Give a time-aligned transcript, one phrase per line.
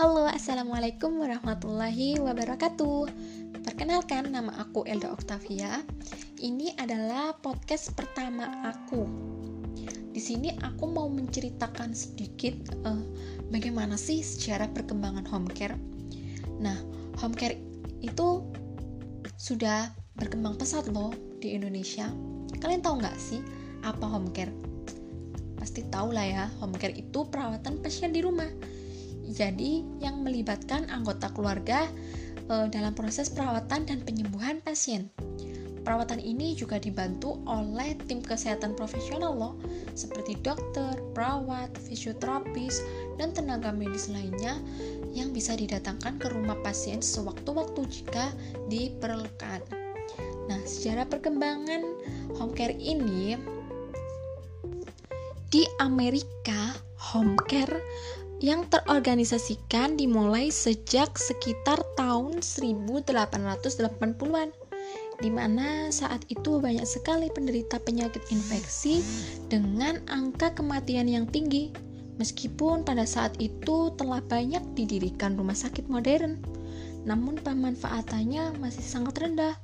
[0.00, 3.12] Halo, Assalamualaikum warahmatullahi wabarakatuh.
[3.68, 5.84] Perkenalkan, nama aku Elda Octavia.
[6.40, 9.04] Ini adalah podcast pertama aku.
[10.08, 12.56] Di sini aku mau menceritakan sedikit
[12.88, 12.96] uh,
[13.52, 15.76] Bagaimana sih sejarah perkembangan home care.
[16.64, 16.80] Nah,
[17.20, 17.60] home care
[18.00, 18.40] itu
[19.36, 21.12] sudah berkembang pesat loh
[21.44, 22.08] di Indonesia.
[22.56, 23.44] Kalian tahu nggak sih
[23.84, 24.48] apa home care?
[25.60, 28.48] Pasti tahu lah ya, home care itu perawatan pasien di rumah
[29.32, 31.86] jadi, yang melibatkan anggota keluarga
[32.50, 35.08] e, dalam proses perawatan dan penyembuhan pasien.
[35.80, 39.54] Perawatan ini juga dibantu oleh tim kesehatan profesional loh,
[39.96, 42.84] seperti dokter, perawat, fisioterapis,
[43.16, 44.60] dan tenaga medis lainnya
[45.16, 48.28] yang bisa didatangkan ke rumah pasien sewaktu-waktu jika
[48.68, 49.64] diperlukan.
[50.52, 51.82] Nah, sejarah perkembangan
[52.36, 53.40] home care ini
[55.50, 56.76] di Amerika,
[57.10, 57.82] home care
[58.40, 64.48] yang terorganisasikan dimulai sejak sekitar tahun 1880-an
[65.20, 69.04] di mana saat itu banyak sekali penderita penyakit infeksi
[69.52, 71.68] dengan angka kematian yang tinggi.
[72.16, 76.40] Meskipun pada saat itu telah banyak didirikan rumah sakit modern
[77.04, 79.56] namun pemanfaatannya masih sangat rendah.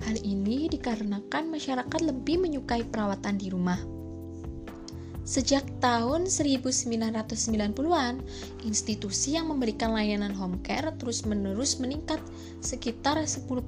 [0.00, 3.99] Hal ini dikarenakan masyarakat lebih menyukai perawatan di rumah
[5.30, 8.18] Sejak tahun 1990-an,
[8.66, 12.18] institusi yang memberikan layanan home care terus-menerus meningkat
[12.58, 13.62] sekitar 10%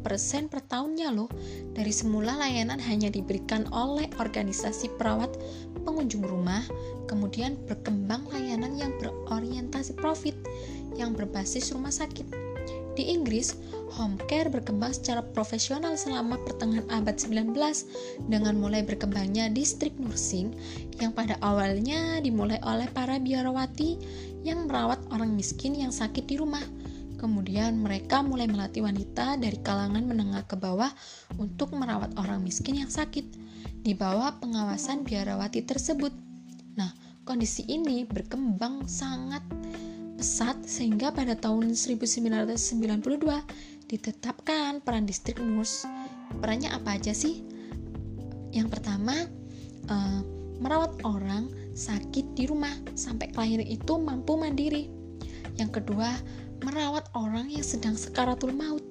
[0.51, 1.31] per tahunnya loh.
[1.71, 5.39] Dari semula layanan hanya diberikan oleh organisasi perawat
[5.87, 6.67] pengunjung rumah,
[7.07, 10.35] kemudian berkembang layanan yang berorientasi profit
[10.99, 12.42] yang berbasis rumah sakit.
[12.93, 13.57] Di Inggris,
[13.97, 17.57] home care berkembang secara profesional selama pertengahan abad 19
[18.29, 20.53] dengan mulai berkembangnya distrik nursing
[21.01, 23.97] yang pada awalnya dimulai oleh para biarawati
[24.45, 26.65] yang merawat orang miskin yang sakit di rumah.
[27.17, 30.91] Kemudian mereka mulai melatih wanita dari kalangan menengah ke bawah
[31.39, 33.25] untuk merawat orang miskin yang sakit
[33.81, 36.11] di bawah pengawasan biarawati tersebut.
[36.75, 36.91] Nah,
[37.23, 39.47] kondisi ini berkembang sangat
[40.23, 42.55] pesat sehingga pada tahun 1992
[43.91, 45.83] ditetapkan peran distrik nurse.
[46.39, 47.43] Perannya apa aja sih?
[48.55, 49.27] Yang pertama,
[49.91, 50.23] uh,
[50.63, 54.87] merawat orang sakit di rumah sampai klien itu mampu mandiri.
[55.59, 56.15] Yang kedua,
[56.63, 58.87] merawat orang yang sedang sekaratul maut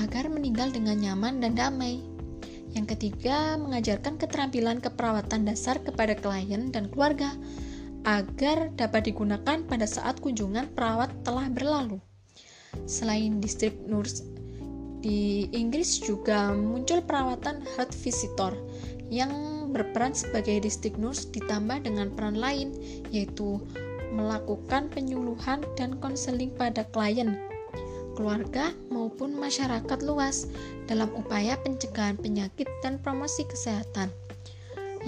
[0.00, 2.00] agar meninggal dengan nyaman dan damai.
[2.72, 7.28] Yang ketiga, mengajarkan keterampilan keperawatan dasar kepada klien dan keluarga
[8.04, 12.00] agar dapat digunakan pada saat kunjungan perawat telah berlalu.
[12.86, 14.22] Selain distrik nurse,
[15.00, 18.52] di Inggris juga muncul perawatan health visitor
[19.10, 19.32] yang
[19.72, 22.76] berperan sebagai distrik nurse ditambah dengan peran lain
[23.10, 23.58] yaitu
[24.10, 27.38] melakukan penyuluhan dan konseling pada klien,
[28.18, 30.50] keluarga maupun masyarakat luas
[30.90, 34.10] dalam upaya pencegahan penyakit dan promosi kesehatan.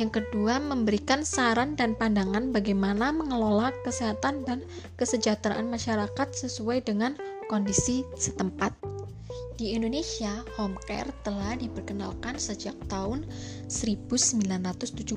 [0.00, 4.64] Yang kedua, memberikan saran dan pandangan bagaimana mengelola kesehatan dan
[4.96, 7.12] kesejahteraan masyarakat sesuai dengan
[7.52, 8.72] kondisi setempat.
[9.60, 13.28] Di Indonesia, home care telah diperkenalkan sejak tahun
[13.68, 15.12] 1974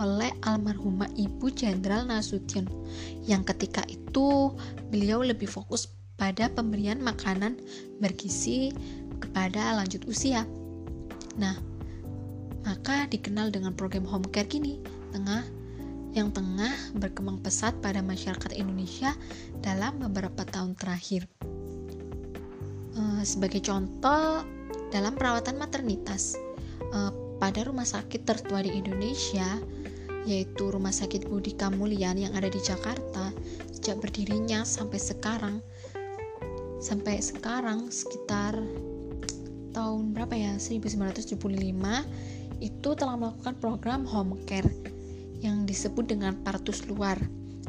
[0.00, 2.64] oleh almarhumah Ibu Jenderal Nasution
[3.28, 4.54] yang ketika itu
[4.88, 7.60] beliau lebih fokus pada pemberian makanan
[8.00, 8.72] bergizi
[9.20, 10.48] kepada lanjut usia.
[11.38, 11.54] Nah,
[12.66, 14.82] maka dikenal dengan program home care kini
[15.14, 15.44] tengah
[16.16, 19.12] yang tengah berkembang pesat pada masyarakat Indonesia
[19.60, 21.28] dalam beberapa tahun terakhir.
[22.98, 24.42] Uh, sebagai contoh,
[24.90, 26.34] dalam perawatan maternitas
[26.90, 29.46] uh, pada rumah sakit tertua di Indonesia,
[30.28, 33.32] yaitu Rumah Sakit Budi Kamulian yang ada di Jakarta,
[33.72, 35.64] sejak berdirinya sampai sekarang,
[36.84, 38.60] sampai sekarang sekitar
[39.72, 41.38] tahun berapa ya 1975
[42.58, 44.68] itu telah melakukan program home care
[45.38, 47.18] yang disebut dengan partus luar.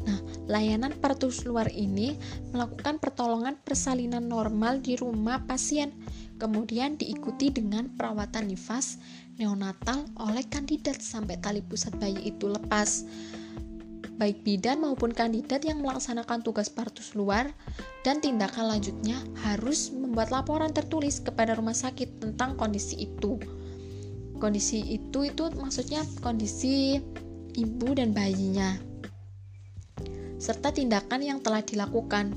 [0.05, 0.19] Nah,
[0.49, 2.17] layanan partus luar ini
[2.49, 5.93] melakukan pertolongan persalinan normal di rumah pasien,
[6.41, 8.97] kemudian diikuti dengan perawatan nifas
[9.37, 13.05] neonatal oleh kandidat sampai tali pusat bayi itu lepas.
[14.19, 17.55] Baik bidan maupun kandidat yang melaksanakan tugas partus luar
[18.03, 19.15] dan tindakan lanjutnya
[19.47, 23.39] harus membuat laporan tertulis kepada rumah sakit tentang kondisi itu
[24.39, 26.97] kondisi itu itu maksudnya kondisi
[27.53, 28.79] ibu dan bayinya
[30.39, 32.31] serta tindakan yang telah dilakukan.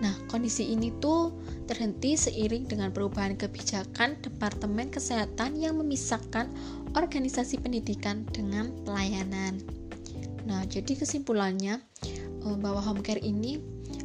[0.00, 1.36] Nah, kondisi ini tuh
[1.68, 6.48] terhenti seiring dengan perubahan kebijakan Departemen Kesehatan yang memisahkan
[6.96, 9.60] organisasi pendidikan dengan pelayanan.
[10.48, 11.84] Nah, jadi kesimpulannya
[12.48, 13.60] eh, bahwa home care ini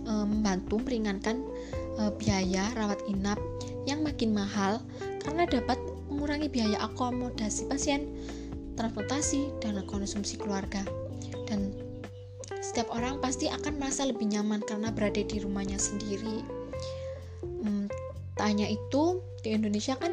[0.09, 1.45] membantu meringankan
[2.01, 3.38] e, biaya rawat inap
[3.85, 4.81] yang makin mahal
[5.21, 5.77] karena dapat
[6.19, 8.12] mengurangi biaya akomodasi pasien,
[8.75, 10.83] transportasi, dan konsumsi keluarga.
[11.48, 11.71] Dan
[12.60, 16.44] setiap orang pasti akan merasa lebih nyaman karena berada di rumahnya sendiri.
[17.39, 17.88] Hmm,
[18.36, 20.12] tanya itu di Indonesia kan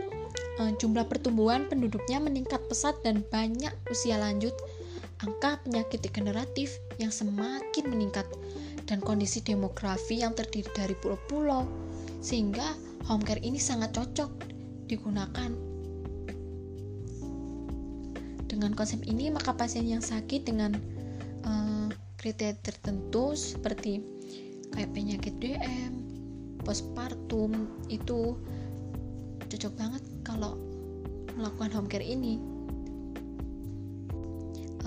[0.63, 4.55] e, jumlah pertumbuhan penduduknya meningkat pesat dan banyak usia lanjut
[5.27, 8.31] angka penyakit degeneratif yang semakin meningkat,
[8.87, 11.67] dan kondisi demografi yang terdiri dari pulau-pulau,
[12.23, 12.77] sehingga
[13.11, 14.31] home care ini sangat cocok
[14.87, 15.76] digunakan.
[18.57, 20.73] Dengan konsep ini, maka pasien yang sakit dengan
[21.45, 24.01] uh, kriteria tertentu seperti
[24.73, 25.93] kayak penyakit DM,
[26.65, 28.33] postpartum itu
[29.45, 30.57] cocok banget kalau
[31.37, 32.57] melakukan home care ini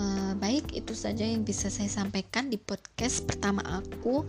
[0.00, 4.24] Uh, baik, itu saja yang bisa saya sampaikan di podcast pertama aku.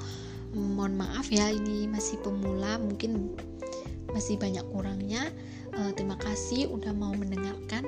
[0.51, 3.31] Mohon maaf ya, ini masih pemula, mungkin
[4.11, 5.31] masih banyak kurangnya.
[5.71, 7.87] Uh, terima kasih udah mau mendengarkan.